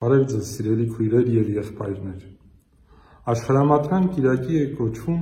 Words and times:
Բարև 0.00 0.22
ձեզ, 0.30 0.50
սիրելի 0.56 0.84
քույրեր 0.94 1.26
եւ 1.28 1.48
եղբայրներ։ 1.52 2.20
Աշխարհամատյան 3.32 4.06
Կիրակի 4.14 4.54
է 4.56 4.62
կոչվում 4.78 5.18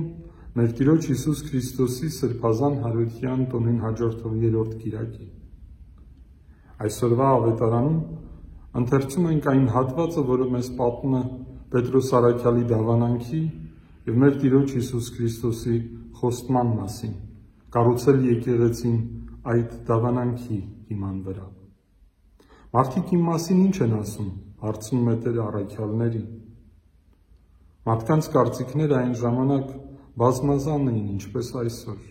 մեր 0.55 0.69
Տիրոջ 0.77 1.07
Հիսուս 1.09 1.41
Քրիստոսի 1.49 2.11
սրբազան 2.15 2.77
հարության 2.85 3.43
տոնին 3.51 3.81
հաջորդող 3.83 4.37
երրորդ 4.45 4.77
Կիրակի։ 4.85 5.27
Այսօրվա 6.87 7.27
ավետարանում 7.41 7.99
ընթերցում 8.79 9.29
ենք 9.35 9.51
այն 9.51 9.69
հատվածը, 9.75 10.25
որը 10.31 10.49
մեզ 10.55 10.73
պատմում 10.79 11.19
է 11.19 11.23
Պետրոս 11.75 12.15
Արաքյալի 12.23 12.67
դավանանքի 12.71 13.43
եւ 14.07 14.19
մեր 14.23 14.41
Տիրոջ 14.47 14.75
Հիսուս 14.79 15.13
Քրիստոսի 15.19 15.79
խոստման 16.23 16.75
մասին։ 16.79 17.15
Կառուցել 17.75 18.27
եկեղեցին 18.31 18.99
այդ 19.59 19.79
դավանանքի 19.91 20.65
հիման 20.87 21.23
վրա։ 21.27 21.49
Մարդիկ 22.79 23.17
իմ 23.17 23.27
մասին 23.27 23.65
ինչ 23.65 23.77
են 23.83 23.99
ասում, 23.99 24.29
հարցնում 24.63 25.09
է 25.09 25.15
Տեր 25.23 25.37
առաքյալներին։ 25.45 26.27
Մարդկանց 27.89 28.29
կարծիքները 28.33 28.95
այն 28.99 29.13
ժամանակ 29.19 29.69
բազմազան 30.19 30.89
էին, 30.91 31.05
ինչպես 31.15 31.51
այսօր։ 31.61 32.01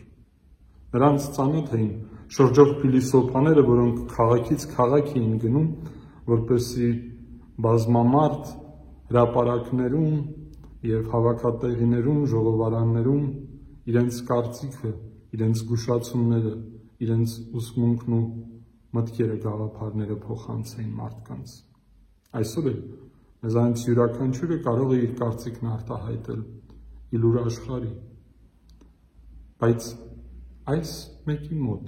Նրանց 0.97 1.27
ծանոթ 1.37 1.75
էին 1.79 1.93
շրջող 2.39 2.71
փիլիսոփաները, 2.81 3.65
որոնք 3.69 4.01
քաղաքից 4.15 4.65
քաղաք 4.73 5.13
էին 5.19 5.37
գնում, 5.45 5.69
որպեսի 6.33 6.89
բազմամարդ 7.69 8.51
հրապարակներում 9.13 10.19
եւ 10.89 11.07
հավաքատեղիներում, 11.13 12.19
ժողովարաններում 12.33 13.25
իրենց 13.93 14.21
կարծիքը, 14.33 14.93
իրենց 15.37 15.63
զգուշացումները, 15.63 16.53
իրենց 17.09 17.39
ուսմունքն 17.61 18.19
ու 18.19 18.27
մտքերը 18.99 19.41
գաղափարները 19.45 20.21
փոխանցեին 20.29 20.93
մարդկանց։ 21.01 21.59
Այսօր 22.37 22.67
էլ 22.69 22.81
մեզանից 23.45 23.83
յուրաքանչյուրը 23.89 24.57
կարող 24.65 24.91
է 24.93 24.97
իր 25.01 25.13
կարծիքն 25.17 25.69
արտահայտել 25.75 26.41
իլուր 27.17 27.37
աշխարի։ 27.41 27.93
Բայց 29.63 29.87
այս 30.73 30.91
մեկի 31.31 31.61
մոտ 31.61 31.87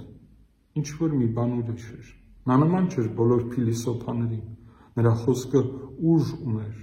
ինչ 0.81 0.87
որ 1.01 1.13
մի 1.19 1.27
բան 1.35 1.53
ուրիշ 1.59 1.85
էր։ 1.97 2.07
Նա 2.49 2.57
նման 2.63 2.87
չէր 2.89 3.09
բոլոր 3.19 3.43
փիլիսոփաներին։ 3.51 4.47
Նրա 4.97 5.11
խոսքը 5.21 5.61
ուժ 6.13 6.31
ուներ։ 6.41 6.79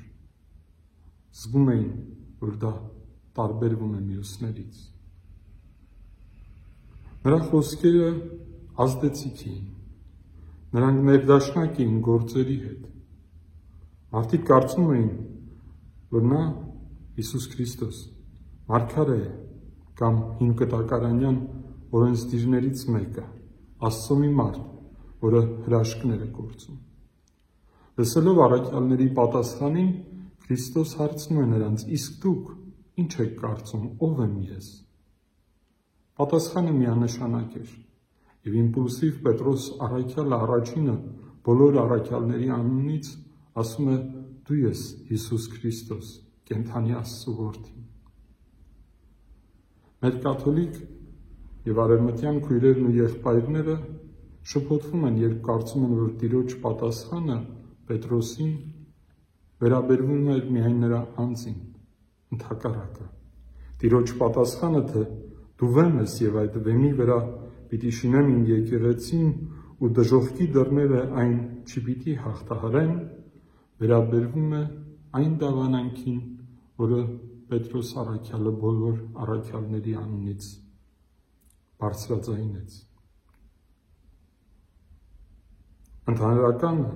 Զգում 1.39 1.73
էին, 1.73 1.91
որ 2.45 2.53
դա 2.63 2.71
տարբերվում 3.39 3.97
է 3.99 4.05
մյուսներից։ 4.05 4.85
Նրա 7.27 7.41
խոսքերը 7.49 8.13
ազդեցիկ 8.87 9.43
էին։ 9.49 9.67
Նրանք 10.79 11.03
ներդաշնակ 11.11 11.83
էին 11.83 11.99
գործերի 12.07 12.57
հետ 12.69 12.87
Մարդիկ 14.09 14.45
կարծում 14.49 14.91
էին, 14.95 15.09
որ 16.17 16.23
նա 16.29 16.43
Հիսուս 17.19 17.47
Քրիստոս 17.53 17.99
մարգարե 18.73 19.17
է 19.21 19.33
կամ 20.01 20.21
հին 20.39 20.55
կտակարանյան 20.63 21.37
օրենսդիրներից 21.99 22.85
մեկը, 22.95 23.25
Աստծո 23.89 24.17
մի 24.23 24.31
մարդ, 24.39 24.63
որը 25.29 25.43
հրաշքներ 25.67 26.23
է 26.25 26.31
գործում։ 26.39 26.79
Լսելով 27.99 28.41
առաքյալների 28.47 29.11
պատասխանին, 29.19 29.93
Քրիստոս 30.49 30.97
հարցնում 31.03 31.39
է 31.43 31.47
նրանց. 31.53 31.87
«Իսկ 31.99 32.19
դուք 32.25 32.51
ինչ 33.03 33.13
եք 33.25 33.33
կարծում, 33.43 33.87
ով 34.09 34.21
եմ 34.25 34.37
ես»։ 34.49 34.69
Պատասխանը 36.19 36.73
միանշանակ 36.79 37.57
էր։ 37.59 37.73
Եվ 38.49 38.55
իմպուլսիվ 38.63 39.19
Պետրոս 39.29 39.67
առաքյալը 39.89 40.39
առաջինը 40.49 40.95
բոլոր 41.49 41.81
առաքյալների 41.85 42.49
անունից 42.57 43.11
ասում 43.63 43.91
է 43.93 43.99
դու 44.49 44.59
ես 44.63 44.83
Հիսուս 45.09 45.47
Քրիստոս, 45.55 46.13
կենթանի 46.49 46.97
Աստծո 46.99 47.35
որդին։ 47.39 47.85
Մեր 49.99 50.19
կաթոլիկ 50.25 50.77
եւ 51.69 51.81
արևմտյան 51.85 52.41
քույրերն 52.47 52.89
ու 52.89 52.97
եղբայրները 52.97 53.77
շփոթվում 54.49 55.07
են, 55.09 55.17
երբ 55.25 55.39
կարծում 55.49 55.87
են, 55.89 55.95
որ 55.99 56.13
Տիրոջ 56.23 56.55
պատասխանը 56.65 57.39
Պետրոսին 57.89 58.53
վերաբերվում 59.59 60.31
էր 60.35 60.49
միայն 60.55 60.79
նրա 60.85 61.01
անձին, 61.25 61.59
ընդհակառակը։ 62.37 63.07
Տիրոջ 63.83 64.13
պատասխանը 64.23 64.83
թե 64.93 65.05
դու 65.59 65.71
վեմ 65.77 66.01
ես 66.05 66.15
եւ 66.23 66.39
այդ 66.43 66.59
վեմի 66.69 66.91
վրա 66.99 67.19
պիտի 67.73 67.93
շինեմ 67.99 68.29
իմ 68.35 68.43
եկեղեցին 68.49 69.31
ու 69.79 69.91
դժողքի 69.99 70.47
դռները 70.55 71.03
այն 71.23 71.35
չպիտի 71.69 72.15
հաղթահարեն, 72.23 72.93
վերաբերվում 73.79 74.55
է 74.59 74.63
այն 75.19 75.35
դավանանքին, 75.43 76.21
որը 76.83 77.01
Պետրոս 77.49 77.91
առաքյալը 78.03 78.51
բոլոր 78.63 78.97
առաքյալների 79.25 79.93
անունից 79.99 80.49
բարձրաձայնեց։ 81.83 82.75
Ընդհանրականը 86.13 86.91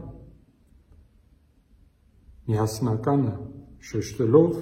միասնականը 2.51 3.33
շեշտելով 3.93 4.61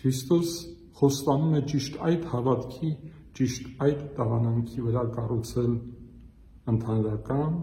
Քրիստոս 0.00 0.52
խոստանում 1.00 1.56
է 1.58 1.62
ճիշտ 1.70 1.96
այդ 2.08 2.26
հավատքի, 2.34 2.90
ճիշտ 3.38 3.70
այդ 3.86 4.02
դավանանքի 4.18 4.84
վրա 4.86 5.04
կառուցել 5.16 5.72
ընդհանրական 6.72 7.58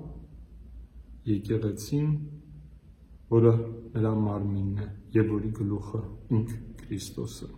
եկեղեցին 1.31 2.11
որը 3.33 3.53
նրա 3.95 4.13
մարմինն 4.27 4.83
է 4.83 4.87
եւ 5.17 5.31
որի 5.35 5.51
գլուխը 5.57 6.01
ինք 6.37 6.53
Քրիստոսը։ 6.81 7.49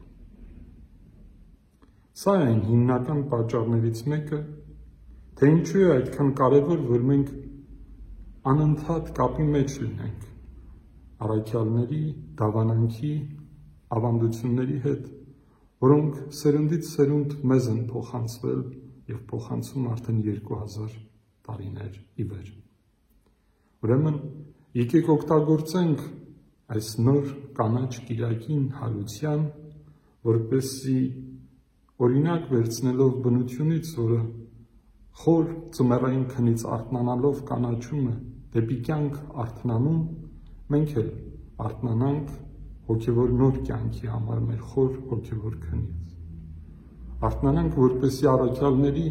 Սա 2.19 2.33
այն 2.45 2.63
հիմնական 2.69 3.21
պատճառներից 3.33 4.01
մեկը, 4.13 4.39
թե 5.39 5.51
ինչու 5.55 5.83
է 5.85 5.91
այդքան 5.99 6.33
կարևոր, 6.39 6.81
որ 6.89 7.05
մենք 7.11 7.29
անընդհատ 8.53 9.13
կապի 9.19 9.45
մեջ 9.53 9.77
լինենք 9.83 10.27
առաքյալների, 11.19 12.03
դավանանքի, 12.39 13.13
ավանդությունների 13.95 14.77
հետ, 14.85 15.07
որոնք 15.83 16.19
սերնդից 16.39 16.91
սերունդ 16.93 17.33
մեզ 17.51 17.67
են 17.73 17.81
փոխանցվել 17.89 18.61
եւ 19.11 19.19
փոխանցում 19.31 19.89
արդեն 19.93 20.21
2000 20.27 20.95
տարիներ 21.49 21.99
ի 22.23 22.27
վեր։ 22.29 22.49
Ուրեմն 23.83 24.17
Եկեք 24.77 25.07
օգտագործենք 25.09 26.01
այս 26.69 26.87
նոր 27.01 27.29
կանաչ 27.57 27.93
կիրակին 28.09 28.65
հարության, 28.77 29.39
որպեսի 30.29 30.97
օրինակ 32.05 32.45
վերցնելով 32.51 33.15
բնությունից, 33.23 33.89
որը 34.01 34.19
խոր 35.21 35.49
ծմերային 35.77 36.27
քնից 36.35 36.67
արթնանալով 36.75 37.41
կանաչում 37.49 38.05
է 38.11 38.13
դեպի 38.59 38.77
կյանք 38.91 39.17
արթնանում, 39.45 39.97
մենք 40.75 40.95
էլ 41.01 41.09
արթնանանք 41.65 42.37
հոգևոր 42.91 43.35
նոր 43.41 43.59
կյանքի 43.71 44.13
համար 44.13 44.45
մեր 44.51 44.63
խոր 44.69 44.93
հոգևոր 45.09 45.59
քնից։ 45.65 46.13
Արթնանանք, 47.25 47.81
որպեսի 47.89 48.31
առաքյալների 48.37 49.09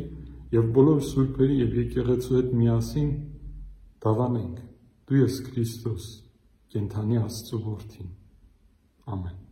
եւ 0.55 0.73
բոլոր 0.79 1.05
սուրբերի 1.11 1.61
եւ 1.67 1.79
եկեղեցու 1.83 2.39
հետ 2.39 2.59
միասին 2.63 3.13
դավանենք 4.07 4.67
Դու 5.09 5.23
ես 5.23 5.37
Քրիստոս, 5.47 6.07
կենթանի 6.75 7.17
Աստծո 7.23 7.65
որդին։ 7.65 8.09
Ամեն։ 9.15 9.48